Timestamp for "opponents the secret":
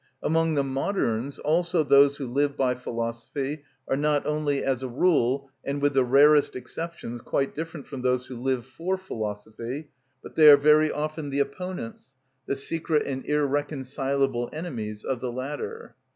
11.41-13.05